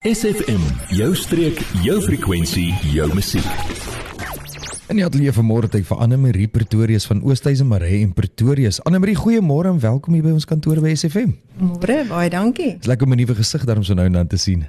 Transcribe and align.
SFM, 0.00 0.62
jou 0.96 1.10
streek, 1.12 1.58
jou 1.84 1.98
frekwensie, 2.00 2.70
jou 2.88 3.04
musiek. 3.12 3.44
In 4.88 4.96
die 4.96 5.04
ateljee 5.04 5.34
vanmôre 5.36 5.68
het 5.68 5.76
ek 5.76 5.84
vir 5.90 6.00
Anne 6.00 6.16
Marie 6.16 6.46
Pretorius 6.48 7.04
van 7.04 7.20
Oosthuizen 7.20 7.68
Maree 7.68 7.98
en 8.00 8.14
Pretorius. 8.16 8.78
Anne 8.88 8.96
Marie, 9.04 9.18
goeiemôre 9.20 9.68
en 9.68 9.82
welkom 9.82 10.16
hier 10.16 10.24
by 10.24 10.32
ons 10.32 10.48
kantoor 10.48 10.80
by 10.80 10.94
SFM. 10.96 11.34
Môre, 11.60 11.98
baie 12.08 12.32
dankie. 12.32 12.78
Dis 12.80 12.88
lekker 12.88 13.04
om 13.04 13.12
'n 13.12 13.20
nuwe 13.20 13.36
gesig 13.42 13.68
daarom 13.68 13.84
so 13.84 13.92
nou 13.92 14.06
en 14.06 14.16
dan 14.16 14.26
te 14.26 14.40
sien. 14.40 14.64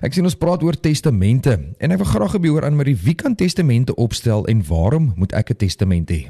Ek 0.00 0.14
sien 0.14 0.24
ons 0.24 0.34
praat 0.34 0.62
oor 0.62 0.80
testamente 0.80 1.52
en 1.78 1.92
ek 1.92 1.98
wil 1.98 2.08
graag 2.08 2.32
hê 2.32 2.48
hoor 2.48 2.64
Anne 2.64 2.76
Marie, 2.76 2.96
wie 2.96 3.14
kan 3.14 3.34
testamente 3.34 3.94
opstel 3.96 4.46
en 4.46 4.64
waarom 4.64 5.12
moet 5.16 5.32
ek 5.32 5.50
'n 5.50 5.56
testament 5.56 6.08
hê? 6.08 6.24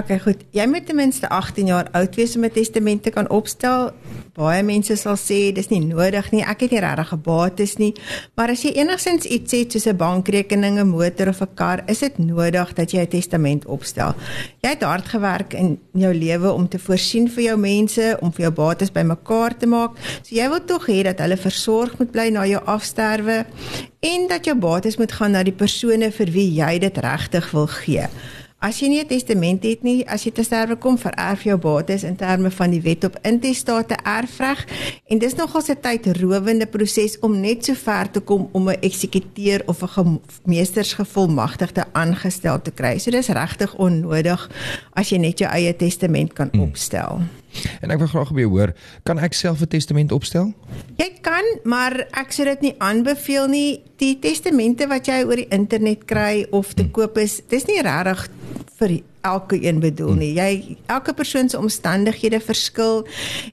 Okay, 0.00 0.16
goed. 0.18 0.44
Jy 0.56 0.64
moet 0.64 0.86
ten 0.88 0.96
minste 0.96 1.28
18 1.28 1.66
jaar 1.68 1.88
oud 1.92 2.14
wees 2.16 2.32
om 2.36 2.44
'n 2.44 2.50
testament 2.50 3.02
te 3.02 3.10
kan 3.10 3.28
opstel. 3.28 3.90
Baie 4.32 4.62
mense 4.62 4.96
sal 4.96 5.16
sê 5.16 5.52
dis 5.52 5.68
nie 5.68 5.80
nodig 5.80 6.30
nie. 6.30 6.40
Ek 6.42 6.60
het 6.60 6.70
nie 6.70 6.80
regtig 6.80 7.12
'n 7.12 7.20
bates 7.22 7.76
nie. 7.76 7.94
Maar 8.34 8.48
as 8.48 8.62
jy 8.62 8.70
enigsins 8.70 9.24
iets 9.24 9.52
het 9.52 9.72
soos 9.72 9.86
'n 9.86 9.96
bankrekening, 9.96 10.78
'n 10.78 10.88
motor 10.88 11.28
of 11.28 11.40
'n 11.42 11.54
kar, 11.54 11.82
is 11.86 11.98
dit 11.98 12.18
nodig 12.18 12.72
dat 12.72 12.90
jy 12.90 13.00
'n 13.00 13.08
testament 13.08 13.66
opstel. 13.66 14.14
Jy 14.62 14.68
het 14.68 14.82
hard 14.82 15.08
gewerk 15.08 15.52
in 15.52 15.78
jou 15.92 16.14
lewe 16.14 16.52
om 16.52 16.68
te 16.68 16.78
voorsien 16.78 17.28
vir 17.28 17.42
jou 17.42 17.58
mense, 17.58 18.16
om 18.20 18.32
vir 18.32 18.40
jou 18.40 18.52
bates 18.52 18.92
bymekaar 18.92 19.56
te 19.56 19.66
maak. 19.66 19.90
So 20.22 20.34
jy 20.34 20.48
wil 20.48 20.64
tog 20.64 20.86
hê 20.86 21.02
dat 21.02 21.18
hulle 21.18 21.36
versorg 21.36 21.98
moet 21.98 22.10
bly 22.10 22.28
na 22.30 22.46
jou 22.46 22.62
afsterwe 22.64 23.46
en 24.00 24.26
dat 24.28 24.44
jou 24.44 24.56
bates 24.56 24.96
moet 24.96 25.12
gaan 25.12 25.30
na 25.30 25.42
die 25.42 25.52
persone 25.52 26.10
vir 26.10 26.26
wie 26.30 26.54
jy 26.54 26.78
dit 26.78 26.98
regtig 26.98 27.50
wil 27.50 27.66
gee. 27.66 28.08
As 28.60 28.76
jy 28.76 28.90
nie 28.92 29.00
'n 29.00 29.08
testament 29.08 29.62
het 29.64 29.82
nie, 29.82 30.04
as 30.04 30.24
jy 30.24 30.32
te 30.36 30.42
sterwe 30.44 30.76
kom, 30.76 30.98
vererf 30.98 31.44
jou 31.44 31.56
bates 31.56 32.02
in 32.04 32.16
terme 32.16 32.50
van 32.50 32.70
die 32.70 32.82
wet 32.82 33.04
op 33.04 33.16
intestate 33.24 33.96
erfreg 34.04 34.66
en 35.08 35.18
dis 35.18 35.34
nogal 35.34 35.62
'n 35.64 35.80
tydrowende 35.80 36.66
proses 36.66 37.18
om 37.20 37.40
net 37.40 37.64
so 37.64 37.74
ver 37.74 38.10
te 38.10 38.20
kom 38.20 38.48
om 38.52 38.68
'n 38.68 38.76
eksekuteur 38.80 39.62
of 39.66 39.82
'n 39.96 40.20
meestersgevolmagtigde 40.44 41.84
aangestel 41.92 42.60
te 42.62 42.70
kry. 42.70 42.98
So 42.98 43.10
dis 43.10 43.28
regtig 43.28 43.74
onnodig 43.74 44.50
as 44.92 45.08
jy 45.08 45.18
net 45.18 45.38
jou 45.38 45.50
eie 45.50 45.76
testament 45.76 46.32
kan 46.32 46.48
hmm. 46.52 46.60
opstel. 46.60 47.20
En 47.80 47.90
ek 47.90 47.98
wil 47.98 48.06
graag 48.06 48.32
by 48.32 48.42
hoor, 48.42 48.74
kan 49.02 49.18
ek 49.18 49.32
self 49.32 49.60
'n 49.60 49.68
testament 49.68 50.12
opstel? 50.12 50.52
Jy 50.96 51.18
kan, 51.22 51.44
maar 51.64 52.06
ek 52.12 52.32
sou 52.32 52.44
dit 52.44 52.60
nie 52.60 52.74
aanbeveel 52.78 53.48
nie. 53.48 53.82
Die 53.96 54.18
testamente 54.18 54.86
wat 54.86 55.06
jy 55.06 55.24
oor 55.24 55.36
die 55.36 55.48
internet 55.48 56.04
kry 56.04 56.46
of 56.50 56.74
te 56.74 56.82
hmm. 56.82 56.90
koop 56.90 57.16
is, 57.16 57.40
dis 57.48 57.64
nie 57.64 57.80
regtig 57.80 58.28
vir 58.80 59.00
elke 59.20 59.58
een 59.60 59.80
bedoel 59.80 60.14
nie. 60.16 60.30
Jy 60.38 60.78
elke 60.88 61.12
persoon 61.16 61.48
se 61.48 61.58
omstandighede 61.58 62.40
verskil. 62.40 63.04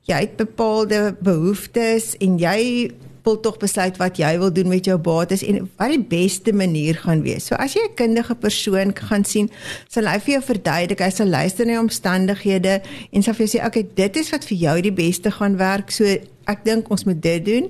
Jy 0.08 0.22
het 0.24 0.38
bepaalde 0.40 1.16
behoeftes 1.20 2.14
en 2.24 2.40
jy 2.40 2.92
wil 3.28 3.40
tog 3.44 3.58
besluit 3.60 3.98
wat 4.00 4.20
jy 4.22 4.30
wil 4.40 4.54
doen 4.56 4.70
met 4.72 4.88
jou 4.88 4.96
bates 5.04 5.44
en 5.44 5.66
wat 5.80 5.92
die 5.92 6.00
beste 6.00 6.54
manier 6.56 6.96
gaan 7.02 7.26
wees. 7.26 7.50
So 7.50 7.60
as 7.60 7.76
jy 7.76 7.84
'n 7.84 7.96
kundige 8.00 8.36
persoon 8.36 8.96
gaan 8.96 9.26
sien, 9.26 9.50
sal 9.90 10.08
hy 10.08 10.20
vir 10.20 10.34
jou 10.36 10.44
verduidelik, 10.54 11.04
hy 11.04 11.10
sal 11.10 11.28
luister 11.28 11.66
na 11.66 11.74
jou 11.74 11.84
omstandighede 11.84 12.82
en 13.12 13.24
sal 13.24 13.34
vir 13.34 13.46
jou 13.46 13.60
sê, 13.60 13.66
"Oké, 13.66 13.80
okay, 13.80 13.88
dit 13.96 14.16
is 14.16 14.32
wat 14.32 14.46
vir 14.46 14.58
jou 14.58 14.82
die 14.82 14.92
beste 14.92 15.32
gaan 15.32 15.58
werk." 15.58 15.92
So 15.92 16.06
ek 16.48 16.64
dink 16.66 16.90
ons 16.94 17.06
moet 17.08 17.20
dit 17.22 17.46
doen. 17.46 17.70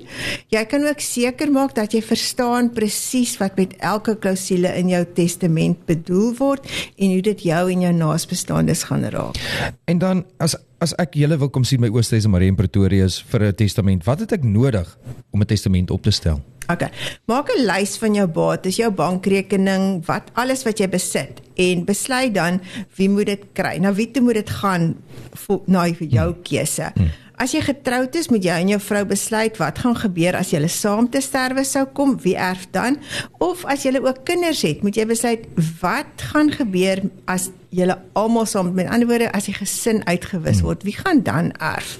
Jy 0.54 0.64
kan 0.70 0.86
ook 0.86 1.00
seker 1.00 1.50
maak 1.52 1.74
dat 1.74 1.92
jy 1.92 2.02
verstaan 2.02 2.70
presies 2.74 3.36
wat 3.38 3.56
met 3.56 3.74
elke 3.78 4.16
klousule 4.16 4.72
in 4.78 4.88
jou 4.88 5.04
testament 5.14 5.84
bedoel 5.86 6.34
word 6.38 6.66
en 6.96 7.12
hoe 7.12 7.22
dit 7.22 7.46
jou 7.50 7.64
en 7.72 7.80
jou 7.80 7.92
naasbestaandes 7.92 8.86
gaan 8.88 9.04
raak. 9.12 9.38
En 9.86 9.98
dan 9.98 10.24
as 10.38 10.56
as 10.78 10.92
ek 11.02 11.16
julle 11.18 11.34
wil 11.40 11.50
kom 11.50 11.64
sien 11.66 11.82
by 11.82 11.90
Oosthuizen 11.90 12.30
Marie 12.30 12.52
en 12.52 12.56
Pretoria 12.58 13.08
vir 13.30 13.42
'n 13.42 13.54
testament, 13.54 14.04
wat 14.04 14.20
het 14.20 14.32
ek 14.32 14.44
nodig 14.44 14.86
om 15.32 15.40
'n 15.40 15.46
testament 15.46 15.90
op 15.90 16.02
te 16.02 16.10
stel? 16.10 16.40
OK. 16.68 16.84
Maak 17.24 17.48
'n 17.48 17.64
lys 17.64 17.96
van 17.96 18.14
jou 18.14 18.26
bates, 18.26 18.76
jou 18.76 18.90
bankrekening, 18.92 20.04
wat 20.06 20.30
alles 20.34 20.62
wat 20.64 20.78
jy 20.78 20.88
besit 20.88 21.40
en 21.56 21.84
besluit 21.84 22.34
dan 22.34 22.60
wie 22.96 23.08
moet 23.08 23.26
dit 23.26 23.44
kry. 23.52 23.78
Nou 23.80 23.94
wie 23.94 24.10
toe 24.10 24.22
moet 24.22 24.34
dit 24.34 24.50
gaan 24.50 24.94
vir 25.32 25.60
na 25.66 25.86
jou 25.86 26.32
hmm. 26.32 26.42
keuse. 26.42 26.92
Hmm. 26.94 27.10
As 27.38 27.52
jy 27.54 27.60
getroud 27.62 28.16
is, 28.18 28.26
moet 28.32 28.42
jy 28.42 28.56
en 28.64 28.70
jou 28.72 28.80
vrou 28.82 29.04
besluit 29.06 29.58
wat 29.60 29.78
gaan 29.78 29.94
gebeur 29.94 30.34
as 30.34 30.50
julle 30.50 30.70
saam 30.72 31.06
te 31.06 31.20
sterwe 31.22 31.62
sou 31.62 31.84
kom, 31.94 32.16
wie 32.24 32.34
erf 32.34 32.64
dan? 32.74 32.98
Of 33.38 33.62
as 33.70 33.86
julle 33.86 34.02
ook 34.02 34.24
kinders 34.26 34.64
het, 34.66 34.82
moet 34.82 34.98
jy 34.98 35.06
besluit 35.06 35.46
wat 35.78 36.26
gaan 36.32 36.50
gebeur 36.50 37.04
as 37.30 37.52
julle 37.70 37.94
almal 38.18 38.48
saam 38.50 38.72
met 38.74 38.90
ander 38.90 39.06
woorde 39.06 39.30
as 39.36 39.46
die 39.46 39.54
gesin 39.54 40.02
uitgewis 40.10 40.64
word, 40.66 40.82
wie 40.88 40.96
gaan 40.98 41.22
dan 41.22 41.52
erf? 41.62 41.94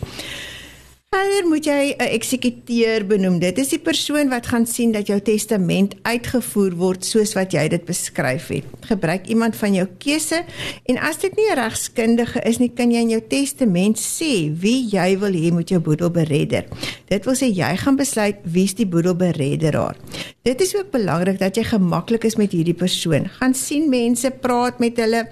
Verder 1.08 1.46
moet 1.48 1.64
jy 1.64 1.94
'n 1.96 2.10
eksekuteur 2.18 3.06
benoem. 3.08 3.38
Dit 3.40 3.58
is 3.58 3.70
die 3.72 3.78
persoon 3.80 4.28
wat 4.28 4.46
gaan 4.46 4.66
sien 4.66 4.92
dat 4.92 5.06
jou 5.06 5.16
testament 5.20 5.94
uitgevoer 6.02 6.74
word 6.76 7.04
soos 7.04 7.32
wat 7.32 7.52
jy 7.52 7.68
dit 7.68 7.84
beskryf 7.84 8.48
het. 8.48 8.64
Gebruik 8.84 9.26
iemand 9.26 9.56
van 9.56 9.72
jou 9.74 9.86
keuse 9.98 10.44
en 10.84 10.98
as 10.98 11.16
dit 11.16 11.36
nie 11.36 11.48
'n 11.48 11.56
regskundige 11.56 12.40
is 12.44 12.58
nie, 12.58 12.68
kan 12.68 12.90
jy 12.90 13.00
in 13.00 13.08
jou 13.08 13.22
testament 13.28 13.96
sê 13.96 14.52
wie 14.52 14.84
jy 14.84 15.18
wil 15.18 15.32
hê 15.32 15.50
moet 15.50 15.68
jou 15.68 15.80
boedel 15.80 16.10
beredder. 16.10 16.64
Dit 17.08 17.24
wil 17.24 17.34
sê 17.34 17.48
jy 17.54 17.76
gaan 17.76 17.96
besluit 17.96 18.36
wie's 18.44 18.74
die 18.74 18.86
boedelberedderaar. 18.86 19.96
Dit 20.44 20.60
is 20.60 20.76
ook 20.76 20.90
belangrik 20.90 21.38
dat 21.38 21.56
jy 21.56 21.64
gemaklik 21.64 22.24
is 22.24 22.36
met 22.36 22.52
hierdie 22.52 22.76
persoon. 22.76 23.28
Gaan 23.40 23.54
sien 23.54 23.88
mense, 23.88 24.30
praat 24.30 24.78
met 24.78 24.96
hulle. 24.96 25.26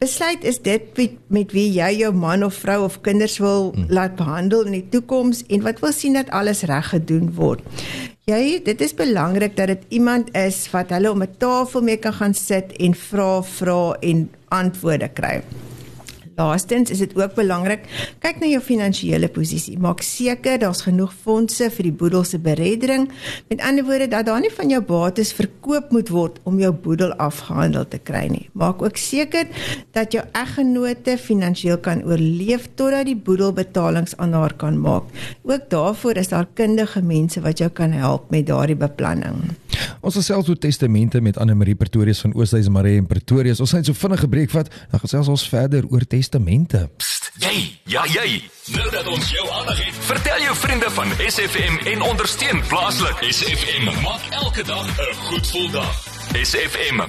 Besluit 0.00 0.44
is 0.48 0.56
dit 0.64 0.96
met 1.28 1.50
wie 1.52 1.66
jy 1.74 1.90
jou 1.98 2.08
man 2.16 2.40
of 2.46 2.54
vrou 2.62 2.86
of 2.86 2.94
kinders 3.04 3.34
wil 3.36 3.66
hmm. 3.74 3.90
laat 3.92 4.14
behandel 4.16 4.62
in 4.64 4.78
die 4.78 4.86
toekoms 4.94 5.42
en 5.52 5.60
wat 5.66 5.82
wil 5.84 5.92
sien 5.92 6.16
dat 6.16 6.30
alles 6.32 6.62
reg 6.70 6.88
gedoen 6.94 7.26
word. 7.36 7.60
Jy, 8.24 8.62
dit 8.64 8.80
is 8.80 8.96
belangrik 8.96 9.58
dat 9.58 9.68
dit 9.74 9.84
iemand 10.00 10.32
is 10.32 10.62
wat 10.72 10.94
hulle 10.96 11.12
om 11.12 11.20
'n 11.20 11.36
tafel 11.36 11.84
mee 11.84 12.00
kan 12.00 12.16
gaan 12.16 12.34
sit 12.34 12.72
en 12.80 12.96
vra 12.96 13.42
vra 13.42 13.82
en 14.00 14.30
antwoorde 14.48 15.08
kry. 15.12 15.42
Laastens 16.36 16.90
is 16.90 16.98
dit 17.02 17.14
ook 17.18 17.34
belangrik 17.34 17.86
kyk 18.22 18.40
na 18.40 18.48
jou 18.50 18.60
finansiële 18.62 19.28
posisie. 19.32 19.76
Maak 19.78 20.02
seker 20.04 20.58
daar's 20.62 20.82
genoeg 20.86 21.12
fondse 21.24 21.70
vir 21.74 21.88
die 21.88 21.94
boedel 22.02 22.24
se 22.24 22.38
bereddering. 22.42 23.08
Met 23.50 23.62
ander 23.66 23.84
woorde 23.84 24.08
dat 24.12 24.28
daar 24.28 24.40
nie 24.40 24.52
van 24.54 24.70
jou 24.72 24.80
bates 24.86 25.32
verkoop 25.36 25.90
moet 25.94 26.12
word 26.14 26.38
om 26.48 26.60
jou 26.62 26.72
boedel 26.72 27.14
afgehandel 27.20 27.88
te 27.88 27.98
kry 27.98 28.26
nie. 28.32 28.46
Maak 28.52 28.82
ook 28.82 29.00
seker 29.00 29.48
dat 29.96 30.14
jou 30.14 30.24
eggenote 30.32 31.16
finansiëel 31.18 31.80
kan 31.84 32.04
oorleef 32.06 32.68
totdat 32.74 33.08
die 33.10 33.18
boedel 33.18 33.52
betalings 33.56 34.16
aan 34.16 34.36
haar 34.36 34.54
kan 34.54 34.78
maak. 34.80 35.10
Ook 35.42 35.68
daarvoor 35.70 36.20
is 36.20 36.32
daar 36.32 36.48
kundige 36.54 37.02
mense 37.02 37.40
wat 37.40 37.58
jou 37.58 37.70
kan 37.70 37.92
help 37.92 38.30
met 38.30 38.46
daardie 38.46 38.78
beplanning. 38.78 39.50
Ons 40.00 40.16
gesels 40.16 40.48
oor 40.48 40.56
testamente 40.56 41.20
met 41.20 41.36
Anne 41.36 41.54
Marie 41.54 41.74
Pretorius 41.76 42.22
van 42.24 42.32
Oosthuizen 42.34 42.72
Maree 42.72 42.96
en 42.96 43.06
Pretorius. 43.06 43.60
Ons 43.60 43.74
het 43.76 43.84
so 43.84 43.92
vinnig 43.92 44.22
gebreek 44.24 44.52
vat, 44.52 44.70
dan 44.88 45.02
gesels 45.02 45.28
ons 45.28 45.44
verder 45.48 45.84
oor 45.92 46.06
testamente. 46.08 46.86
Psst, 46.96 47.28
jy, 47.42 47.52
ja 47.92 48.06
jy. 48.08 48.38
Nou 48.72 48.86
dat 48.94 49.10
ons 49.12 49.28
jou 49.34 49.44
aandag 49.58 49.82
het, 49.84 49.98
vertel 50.08 50.46
jou 50.46 50.54
vriende 50.62 50.88
van 50.96 51.12
SFM 51.26 51.76
en 51.92 52.06
ondersteun 52.08 52.64
plaaslik. 52.70 53.20
SFM 53.28 53.90
maak 54.00 54.24
elke 54.40 54.64
dag 54.64 54.88
'n 54.88 55.14
goed 55.26 55.46
gevoel 55.46 55.70
dag. 55.76 55.92
SFM. 56.32 57.00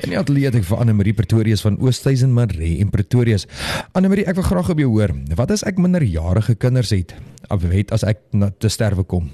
En 0.00 0.10
ja, 0.10 0.18
atleet 0.18 0.54
ek 0.54 0.64
vir 0.64 0.78
Anne 0.78 0.92
Marie 0.92 1.14
Pretorius 1.14 1.60
van 1.60 1.78
Oosthuizen 1.78 2.32
Maree 2.34 2.80
en 2.80 2.90
Pretorius. 2.90 3.46
Anne 3.92 4.08
Marie, 4.08 4.26
ek 4.26 4.34
wil 4.34 4.44
graag 4.44 4.70
op 4.70 4.78
jou 4.78 4.90
hoor. 4.90 5.14
Wat 5.34 5.50
as 5.50 5.62
ek 5.62 5.78
minderjarige 5.78 6.54
kinders 6.54 6.90
het? 6.90 7.14
Of 7.48 7.62
weet 7.62 7.92
as 7.92 8.02
ek 8.02 8.18
na 8.32 8.50
te 8.50 8.68
sterwe 8.68 9.02
kom? 9.02 9.30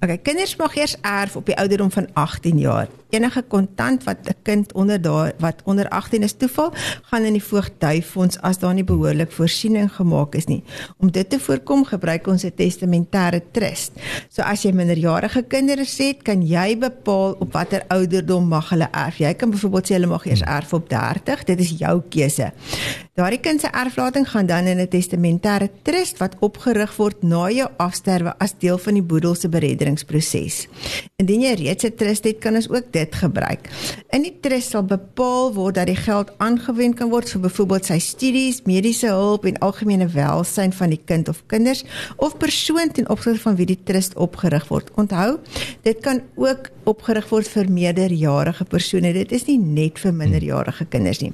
Okay, 0.00 0.18
kinders 0.18 0.56
mag 0.56 0.76
eers 0.76 0.96
erf 1.00 1.36
op 1.36 1.46
die 1.46 1.56
ouderdom 1.56 1.90
van 1.90 2.08
18 2.12 2.58
jaar. 2.58 2.88
Enige 3.10 3.42
kontant 3.42 4.04
wat 4.04 4.16
'n 4.24 4.36
kind 4.42 4.72
onder 4.72 5.00
daar 5.00 5.32
wat 5.38 5.62
onder 5.64 5.88
18 5.88 6.22
is 6.22 6.32
toeval, 6.32 6.72
gaan 7.02 7.22
in 7.22 7.32
die 7.32 7.44
voogdyfonds 7.44 8.40
as 8.40 8.58
daar 8.58 8.74
nie 8.74 8.84
behoorlik 8.84 9.32
voorsiening 9.32 9.92
gemaak 9.92 10.34
is 10.34 10.46
nie. 10.46 10.62
Om 10.98 11.10
dit 11.10 11.30
te 11.30 11.38
voorkom, 11.38 11.84
gebruik 11.84 12.26
ons 12.26 12.44
'n 12.44 12.52
testamentêre 12.56 13.40
trust. 13.50 13.92
So 14.28 14.42
as 14.42 14.62
jy 14.62 14.72
minderjarige 14.72 15.42
kinders 15.42 15.98
het, 15.98 16.22
kan 16.22 16.46
jy 16.46 16.78
bepaal 16.78 17.36
op 17.38 17.52
watter 17.52 17.82
ouderdom 17.88 18.48
mag 18.48 18.68
hulle 18.68 18.88
erf. 18.90 19.16
Jy 19.18 19.34
kan 19.34 19.50
byvoorbeeld 19.50 19.86
sê 19.86 19.92
hulle 19.92 20.06
mag 20.06 20.26
eers 20.26 20.40
erf 20.40 20.72
op 20.72 20.88
30. 20.88 21.44
Dit 21.44 21.60
is 21.60 21.74
jou 21.78 22.02
keuse. 22.08 22.52
Daardie 23.14 23.38
kind 23.38 23.60
se 23.60 23.68
erflating 23.70 24.24
gaan 24.30 24.46
dan 24.46 24.66
in 24.66 24.80
'n 24.80 24.88
testamentêre 24.88 25.68
trust 25.82 26.18
wat 26.18 26.36
opgerig 26.40 26.96
word 26.96 27.22
na 27.22 27.50
jou 27.50 27.68
afsterwe 27.76 28.34
as 28.38 28.54
deel 28.58 28.78
van 28.78 28.94
die 28.94 29.02
boedel 29.02 29.34
se 29.34 29.48
beredderingsproses. 29.48 30.66
Indien 31.16 31.40
jy 31.40 31.54
reeds 31.54 31.84
'n 31.84 31.94
trust 31.96 32.24
het, 32.24 32.38
kan 32.38 32.54
ons 32.54 32.68
ook 32.68 32.92
dit 32.92 33.03
dit 33.04 33.18
gebruik. 33.20 33.68
In 34.14 34.24
die 34.26 34.34
trust 34.44 34.74
sal 34.74 34.84
bepaal 34.88 35.52
word 35.56 35.78
dat 35.78 35.88
die 35.90 35.98
geld 35.98 36.32
aangewend 36.42 36.98
kan 36.98 37.12
word 37.12 37.30
vir 37.30 37.44
byvoorbeeld 37.46 37.90
sy 37.90 37.98
studies, 38.02 38.62
mediese 38.68 39.10
hulp 39.12 39.46
en 39.48 39.60
algemene 39.64 40.08
welsyn 40.14 40.74
van 40.74 40.94
die 40.94 41.00
kind 41.00 41.30
of 41.32 41.42
kinders 41.52 41.84
of 42.16 42.38
persoon 42.40 42.92
ten 42.94 43.08
opsigte 43.12 43.42
van 43.44 43.58
wie 43.60 43.68
die 43.68 43.80
trust 43.86 44.16
opgerig 44.20 44.68
word. 44.72 44.90
Onthou, 45.00 45.38
dit 45.86 46.00
kan 46.04 46.22
ook 46.40 46.70
opgerig 46.88 47.28
word 47.30 47.48
vir 47.48 47.70
meerderjarige 47.72 48.66
persone. 48.68 49.12
Dit 49.16 49.32
is 49.36 49.46
nie 49.48 49.58
net 49.58 50.00
vir 50.02 50.14
minderjarige 50.16 50.86
kinders 50.92 51.22
nie. 51.24 51.32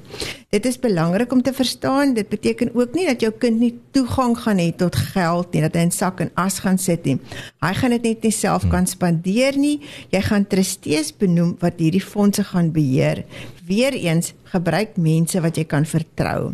Dit 0.51 0.67
is 0.67 0.79
belangrik 0.81 1.31
om 1.31 1.41
te 1.43 1.53
verstaan. 1.55 2.15
Dit 2.15 2.29
beteken 2.31 2.73
ook 2.75 2.95
nie 2.95 3.07
dat 3.07 3.23
jou 3.23 3.31
kind 3.39 3.59
nie 3.61 3.73
toegang 3.95 4.35
gaan 4.39 4.59
hê 4.61 4.69
tot 4.75 4.95
geld 5.13 5.53
nie, 5.53 5.63
dat 5.65 5.75
hy 5.77 5.85
in 5.87 5.95
sak 5.95 6.23
en 6.23 6.31
as 6.39 6.61
gaan 6.63 6.79
sit 6.81 7.07
nie. 7.07 7.17
Hy 7.63 7.73
gaan 7.77 7.95
dit 7.95 8.07
net 8.09 8.27
nie 8.27 8.33
self 8.35 8.67
kan 8.71 8.87
spandeer 8.87 9.59
nie. 9.59 9.77
Jy 10.13 10.23
gaan 10.27 10.47
trustees 10.51 11.11
benoem 11.15 11.50
wat 11.59 11.79
hierdie 11.79 12.03
fondse 12.03 12.43
gaan 12.43 12.71
beheer. 12.71 13.23
Weereens 13.67 14.33
gebruik 14.53 14.97
mense 14.97 15.41
wat 15.41 15.57
jy 15.57 15.65
kan 15.65 15.85
vertrou. 15.85 16.53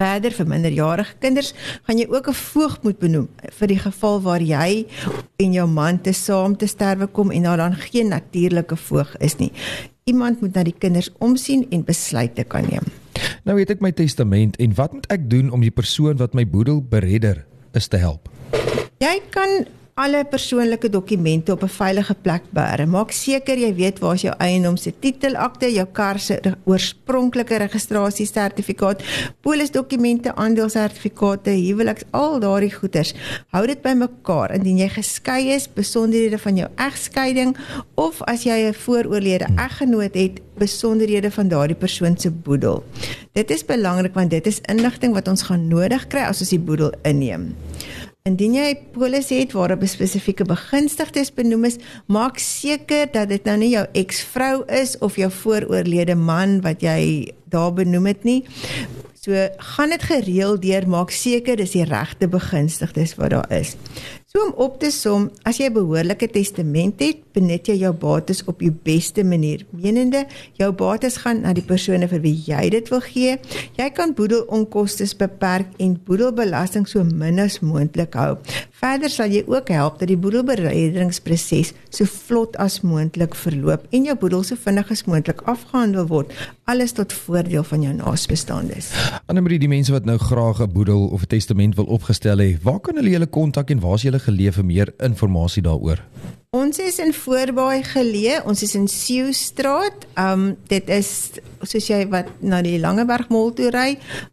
Verder 0.00 0.32
vir 0.32 0.46
minderjarige 0.48 1.18
kinders 1.20 1.52
gaan 1.84 1.98
jy 1.98 2.06
ook 2.08 2.28
'n 2.28 2.34
voog 2.34 2.82
moet 2.82 2.98
benoem 2.98 3.28
vir 3.58 3.68
die 3.68 3.78
geval 3.78 4.20
waar 4.20 4.40
jy 4.40 4.86
en 5.36 5.52
jou 5.52 5.66
man 5.68 6.00
te 6.00 6.12
saam 6.12 6.56
te 6.56 6.66
sterwe 6.66 7.06
kom 7.06 7.30
en 7.30 7.42
daar 7.42 7.56
dan 7.56 7.74
geen 7.74 8.08
natuurlike 8.08 8.76
voog 8.76 9.16
is 9.20 9.36
nie. 9.36 9.52
Iemand 10.04 10.40
moet 10.40 10.54
na 10.54 10.62
die 10.62 10.78
kinders 10.78 11.10
omsien 11.18 11.66
en 11.70 11.84
besluite 11.84 12.44
kan 12.44 12.64
neem. 12.64 12.84
Nou 13.44 13.56
weet 13.56 13.70
ek 13.70 13.80
my 13.80 13.92
testament 13.92 14.56
en 14.56 14.74
wat 14.74 14.92
moet 14.92 15.06
ek 15.12 15.30
doen 15.30 15.50
om 15.50 15.60
die 15.60 15.70
persoon 15.70 16.16
wat 16.16 16.34
my 16.34 16.46
boedel 16.46 16.82
beredder 16.82 17.44
is 17.72 17.88
te 17.88 17.96
help? 17.96 18.28
Jy 19.00 19.20
kan 19.30 19.66
alle 19.94 20.24
persoonlike 20.24 20.88
dokumente 20.88 21.52
op 21.52 21.62
'n 21.62 21.68
veilige 21.68 22.14
plek 22.14 22.42
beheer. 22.50 22.88
Maak 22.88 23.10
seker 23.10 23.58
jy 23.58 23.74
weet 23.74 23.98
waar 23.98 24.14
is 24.14 24.22
jou 24.22 24.34
eiendom 24.38 24.76
se 24.76 24.92
titelakte, 24.98 25.72
jou 25.72 25.86
kar 25.92 26.18
se 26.18 26.40
oorspronklike 26.64 27.56
registrasiesertifikaat, 27.56 29.02
polisdokumente, 29.40 30.34
aandelesertifikate, 30.34 31.50
huweliks, 31.50 32.02
al 32.10 32.40
daardie 32.40 32.74
goeders. 32.74 33.14
Hou 33.48 33.66
dit 33.66 33.82
bymekaar 33.82 34.54
indien 34.54 34.78
jy 34.78 34.88
geskei 34.88 35.54
is, 35.54 35.68
besonderhede 35.72 36.38
van 36.38 36.56
jou 36.56 36.68
egskeiding 36.76 37.56
of 37.94 38.22
as 38.22 38.42
jy 38.42 38.68
'n 38.68 38.74
vooroorlede 38.74 39.46
eggenoot 39.56 40.14
het, 40.14 40.40
besonderhede 40.58 41.30
van 41.30 41.48
daardie 41.48 41.76
persoon 41.76 42.18
se 42.18 42.30
boedel. 42.30 42.84
Dit 43.32 43.50
is 43.50 43.64
belangrik 43.64 44.14
want 44.14 44.30
dit 44.30 44.46
is 44.46 44.60
inligting 44.68 45.14
wat 45.14 45.28
ons 45.28 45.42
gaan 45.42 45.68
nodig 45.68 46.06
kry 46.06 46.20
as 46.20 46.40
ons 46.40 46.50
die 46.50 46.58
boedel 46.58 46.92
inneem. 47.02 47.54
Indien 48.28 48.52
jy 48.52 48.70
'n 48.76 48.92
polis 48.92 49.30
het 49.32 49.52
waar 49.52 49.72
'n 49.72 49.86
spesifieke 49.86 50.44
begunstigdes 50.44 51.32
benoem 51.32 51.64
is, 51.64 51.78
maak 52.06 52.38
seker 52.38 53.08
dat 53.12 53.28
dit 53.28 53.44
nou 53.44 53.56
nie 53.56 53.70
jou 53.70 53.86
eksvrou 53.92 54.64
is 54.68 54.98
of 54.98 55.16
jou 55.16 55.30
vooroorlede 55.30 56.14
man 56.14 56.60
wat 56.60 56.82
jy 56.82 57.32
daar 57.48 57.72
benoem 57.72 58.06
het 58.06 58.24
nie. 58.24 58.44
So 59.20 59.48
gaan 59.56 59.90
dit 59.90 60.02
gereeld 60.02 60.62
deur 60.62 60.88
maak 60.88 61.10
seker 61.10 61.56
dis 61.56 61.70
die 61.70 61.84
regte 61.84 62.28
begunstigdes 62.28 63.14
wat 63.14 63.30
daar 63.30 63.50
is. 63.52 63.76
So 64.30 64.44
om 64.46 64.52
op 64.62 64.76
te 64.78 64.92
som, 64.94 65.24
as 65.42 65.56
jy 65.58 65.66
'n 65.66 65.74
behoorlike 65.74 66.28
testament 66.30 67.00
het, 67.02 67.16
benut 67.34 67.66
jy 67.66 67.74
jou 67.80 67.92
bates 67.92 68.44
op 68.46 68.60
die 68.62 68.70
beste 68.70 69.24
manier. 69.24 69.64
Menende, 69.70 70.24
jou 70.54 70.70
bates 70.72 71.16
gaan 71.16 71.40
na 71.42 71.52
die 71.52 71.64
persone 71.66 72.06
vir 72.08 72.20
wie 72.20 72.42
jy 72.46 72.68
dit 72.70 72.88
wil 72.90 73.00
gee. 73.00 73.38
Jy 73.76 73.90
kan 73.90 74.14
boedelonkoste 74.14 75.16
beperk 75.18 75.66
en 75.78 75.98
boedelbelasting 76.04 76.86
so 76.86 77.02
min 77.02 77.40
as 77.40 77.58
moontlik 77.60 78.14
hou. 78.14 78.38
Verder 78.70 79.10
sal 79.10 79.30
jy 79.30 79.42
ook 79.46 79.68
help 79.68 79.98
dat 79.98 80.08
die 80.08 80.16
boedelbereddingsproses 80.16 81.72
so 81.90 82.04
vlot 82.04 82.56
as 82.56 82.80
moontlik 82.82 83.34
verloop 83.34 83.82
en 83.90 84.04
jou 84.04 84.16
boedel 84.16 84.42
so 84.42 84.54
vinnig 84.54 84.90
as 84.90 85.04
moontlik 85.04 85.42
afgehandel 85.44 86.06
word, 86.06 86.30
alles 86.70 86.92
tot 86.92 87.12
voordeel 87.12 87.64
van 87.66 87.82
jou 87.82 87.92
naasbestaandes. 87.94 88.92
Annelie, 89.26 89.58
die 89.58 89.68
mense 89.68 89.90
wat 89.92 90.04
nou 90.04 90.18
graag 90.18 90.60
'n 90.62 90.72
boedel 90.72 91.08
of 91.08 91.22
'n 91.22 91.26
testament 91.26 91.74
wil 91.74 91.84
opgestel 91.86 92.38
hê, 92.38 92.56
waar 92.62 92.80
kan 92.80 92.94
hulle 92.94 93.10
julle 93.10 93.26
kontak 93.26 93.70
en 93.70 93.80
waar 93.80 93.94
is 93.94 94.02
julle 94.02 94.19
geleë 94.26 94.52
vir 94.58 94.66
meer 94.66 94.94
inligting 94.98 95.64
daaroor? 95.66 96.02
Ons 96.50 96.80
is 96.82 96.96
in 96.98 97.12
Voorbaai 97.14 97.84
geleë. 97.86 98.40
Ons 98.50 98.64
is 98.66 98.72
in 98.74 98.88
Sieustraat. 98.90 100.02
Um 100.18 100.56
dit 100.66 100.88
is 100.90 101.10
soos 101.62 101.86
jy 101.86 102.00
wat 102.10 102.26
na 102.42 102.58
die 102.64 102.74
Langeberg 102.82 103.28
Mall 103.30 103.52
toe 103.54 103.68
ry 103.70 103.92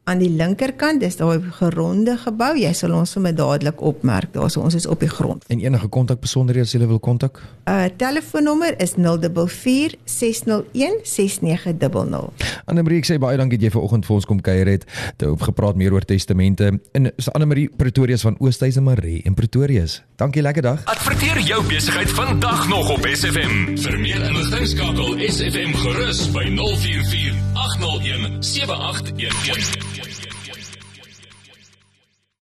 aan 0.10 0.24
die 0.24 0.32
linkerkant, 0.34 1.04
dis 1.04 1.20
daai 1.20 1.44
geronde 1.60 2.16
gebou. 2.18 2.56
Jy 2.58 2.72
sal 2.74 2.96
ons 2.98 3.14
sommer 3.14 3.36
dadelik 3.38 3.84
opmerk. 3.86 4.32
Daar 4.34 4.50
so 4.50 4.64
ons 4.66 4.74
is 4.74 4.88
op 4.90 5.06
die 5.06 5.12
grond. 5.12 5.46
En 5.54 5.62
enige 5.62 5.92
kontak 5.94 6.24
besonderhede 6.24 6.66
as 6.66 6.74
jy 6.74 6.90
wil 6.90 6.98
kontak? 6.98 7.38
Uh 7.70 7.86
telefoonnommer 8.02 8.74
is 8.82 8.96
044 8.98 10.00
601 10.10 11.06
6900. 11.06 12.50
Annelie, 12.66 12.98
ek 12.98 13.12
sê 13.12 13.20
baie 13.22 13.38
dankie 13.38 13.62
dat 13.62 13.70
jy 13.70 13.76
vanoggend 13.78 14.10
vir 14.10 14.18
ons 14.18 14.26
kom 14.34 14.42
kuier 14.42 14.74
het. 14.74 14.90
Te 15.22 15.30
hoop 15.30 15.46
gepraat 15.52 15.78
meer 15.78 15.94
oor 15.94 16.10
testamente. 16.10 16.74
En 16.98 17.12
is 17.14 17.30
Annelie 17.30 17.70
Pretorius 17.70 18.26
van 18.26 18.42
Oosthuizen 18.42 18.90
Maree 18.90 19.22
in 19.22 19.38
Pretorius. 19.38 20.02
Dankie, 20.18 20.42
lekker 20.42 20.66
dag. 20.66 20.82
Adverteer 20.90 21.38
jou 21.46 21.62
besigheid 21.70 22.07
vandag 22.10 22.68
nog 22.68 22.90
op 22.90 23.08
SFM. 23.12 23.78
Vir 23.78 24.00
meer 24.00 24.24
inligting 24.24 24.68
skakel 24.68 25.18
SFM 25.28 25.74
gerus 25.74 26.32
by 26.32 26.46
044 26.56 27.34
801 27.54 28.44
7811. 28.44 29.87